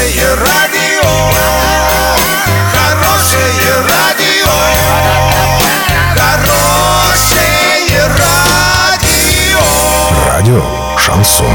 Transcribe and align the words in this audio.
Хорошее 0.00 0.34
радио, 0.34 1.10
хорошее 2.72 3.74
радио, 3.86 4.48
хорошее 6.16 8.06
радио. 8.16 9.60
Радио 10.26 10.62
Шансон. 10.96 11.46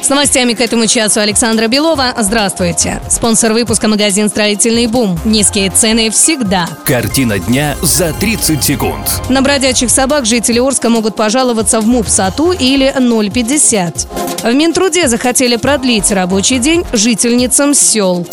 С 0.00 0.08
новостями 0.08 0.52
к 0.54 0.60
этому 0.60 0.86
часу 0.86 1.18
Александра 1.18 1.66
Белова. 1.66 2.14
Здравствуйте. 2.18 3.02
Спонсор 3.10 3.52
выпуска 3.52 3.88
магазин 3.88 4.28
«Строительный 4.28 4.86
бум». 4.86 5.18
Низкие 5.24 5.70
цены 5.70 6.10
всегда. 6.10 6.68
Картина 6.84 7.40
дня 7.40 7.74
за 7.82 8.12
30 8.12 8.62
секунд. 8.62 9.22
На 9.28 9.42
бродячих 9.42 9.90
собак 9.90 10.24
жители 10.24 10.60
Орска 10.60 10.88
могут 10.88 11.16
пожаловаться 11.16 11.80
в 11.80 11.86
МУП 11.88 12.08
САТУ 12.08 12.52
или 12.52 12.94
050. 13.32 14.29
В 14.42 14.54
Минтруде 14.54 15.06
захотели 15.06 15.56
продлить 15.56 16.10
рабочий 16.10 16.58
день 16.58 16.84
жительницам 16.94 17.74
сел. 17.74 18.26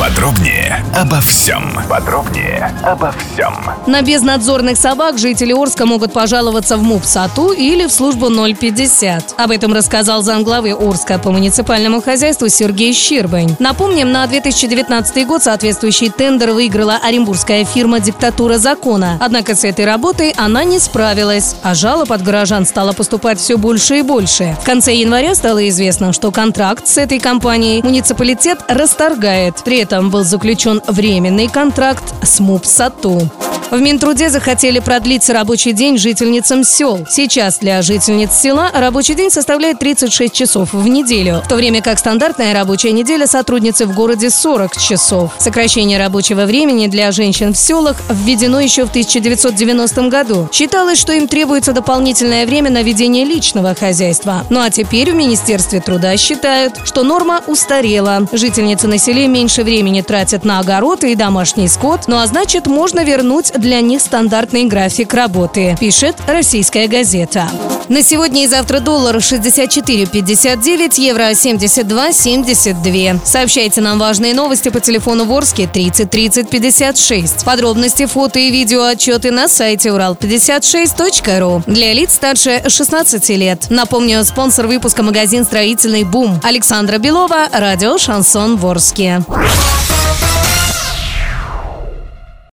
Подробнее 0.00 0.82
обо 0.96 1.20
всем. 1.20 1.78
Подробнее 1.86 2.74
обо 2.82 3.12
всем. 3.12 3.54
На 3.86 4.00
безнадзорных 4.00 4.78
собак 4.78 5.18
жители 5.18 5.52
Орска 5.52 5.84
могут 5.84 6.14
пожаловаться 6.14 6.78
в 6.78 6.82
МУП 6.82 7.04
САТУ 7.04 7.52
или 7.52 7.84
в 7.84 7.92
службу 7.92 8.30
050. 8.30 9.34
Об 9.36 9.50
этом 9.50 9.74
рассказал 9.74 10.22
замглавы 10.22 10.72
Орска 10.72 11.18
по 11.18 11.30
муниципальному 11.30 12.00
хозяйству 12.00 12.48
Сергей 12.48 12.94
Щербань. 12.94 13.56
Напомним, 13.58 14.10
на 14.10 14.26
2019 14.26 15.26
год 15.26 15.42
соответствующий 15.42 16.08
тендер 16.08 16.52
выиграла 16.52 16.98
оренбургская 17.02 17.66
фирма 17.66 18.00
«Диктатура 18.00 18.56
закона». 18.56 19.18
Однако 19.20 19.54
с 19.54 19.64
этой 19.64 19.84
работой 19.84 20.32
она 20.38 20.64
не 20.64 20.78
справилась, 20.78 21.56
а 21.62 21.74
жалоб 21.74 22.10
от 22.10 22.22
горожан 22.22 22.64
стало 22.64 22.92
поступать 22.92 23.38
все 23.38 23.58
больше 23.58 23.98
и 23.98 24.02
больше. 24.02 24.56
В 24.62 24.64
конце 24.64 24.94
января 24.94 25.34
стало 25.34 25.68
известно, 25.68 26.14
что 26.14 26.30
контракт 26.30 26.86
с 26.86 26.96
этой 26.96 27.18
компанией 27.18 27.82
муниципалитет 27.82 28.60
расторгает. 28.66 29.56
При 29.62 29.76
этом 29.76 29.89
был 29.98 30.22
заключен 30.22 30.80
временный 30.86 31.48
контракт 31.48 32.14
с 32.22 32.38
МУП 32.38 32.64
«Сату». 32.64 33.28
В 33.70 33.80
Минтруде 33.80 34.30
захотели 34.30 34.80
продлить 34.80 35.30
рабочий 35.30 35.72
день 35.72 35.96
жительницам 35.96 36.64
сел. 36.64 37.06
Сейчас 37.08 37.58
для 37.58 37.82
жительниц 37.82 38.32
села 38.32 38.68
рабочий 38.74 39.14
день 39.14 39.30
составляет 39.30 39.78
36 39.78 40.34
часов 40.34 40.72
в 40.72 40.88
неделю, 40.88 41.40
в 41.44 41.48
то 41.48 41.54
время 41.54 41.80
как 41.80 42.00
стандартная 42.00 42.52
рабочая 42.52 42.90
неделя 42.90 43.28
сотрудницы 43.28 43.86
в 43.86 43.94
городе 43.94 44.28
40 44.28 44.76
часов. 44.76 45.32
Сокращение 45.38 45.98
рабочего 45.98 46.46
времени 46.46 46.88
для 46.88 47.12
женщин 47.12 47.52
в 47.52 47.56
селах 47.56 47.96
введено 48.10 48.58
еще 48.58 48.86
в 48.86 48.90
1990 48.90 50.08
году. 50.08 50.48
Считалось, 50.52 50.98
что 50.98 51.12
им 51.12 51.28
требуется 51.28 51.72
дополнительное 51.72 52.46
время 52.46 52.70
на 52.70 52.82
ведение 52.82 53.24
личного 53.24 53.76
хозяйства. 53.76 54.44
Ну 54.50 54.60
а 54.60 54.70
теперь 54.70 55.12
в 55.12 55.14
Министерстве 55.14 55.80
труда 55.80 56.16
считают, 56.16 56.74
что 56.84 57.04
норма 57.04 57.40
устарела. 57.46 58.26
Жительницы 58.32 58.88
на 58.88 58.98
селе 58.98 59.28
меньше 59.28 59.62
времени 59.62 60.02
тратят 60.02 60.44
на 60.44 60.58
огород 60.58 61.04
и 61.04 61.14
домашний 61.14 61.68
скот, 61.68 62.08
ну 62.08 62.16
а 62.18 62.26
значит 62.26 62.66
можно 62.66 63.04
вернуть 63.04 63.52
для 63.60 63.80
них 63.80 64.00
стандартный 64.00 64.64
график 64.64 65.14
работы, 65.14 65.76
пишет 65.78 66.16
российская 66.26 66.88
газета. 66.88 67.48
На 67.88 68.02
сегодня 68.02 68.44
и 68.44 68.46
завтра 68.46 68.80
доллар 68.80 69.16
64,59, 69.16 71.00
евро 71.00 71.30
72,72. 71.30 73.20
Сообщайте 73.24 73.80
нам 73.80 73.98
важные 73.98 74.32
новости 74.32 74.68
по 74.68 74.78
телефону 74.80 75.24
Ворске 75.24 75.66
30 75.66 76.08
30 76.08 76.48
56. 76.48 77.44
Подробности, 77.44 78.06
фото 78.06 78.38
и 78.38 78.50
видео 78.50 78.84
отчеты 78.84 79.32
на 79.32 79.48
сайте 79.48 79.88
урал56.ру. 79.88 81.64
Для 81.66 81.92
лиц 81.92 82.14
старше 82.14 82.62
16 82.68 83.28
лет. 83.30 83.66
Напомню, 83.70 84.24
спонсор 84.24 84.68
выпуска 84.68 85.02
магазин 85.02 85.44
«Строительный 85.44 86.04
бум». 86.04 86.40
Александра 86.44 86.98
Белова, 86.98 87.48
радио 87.52 87.98
«Шансон 87.98 88.56
Ворске». 88.56 89.24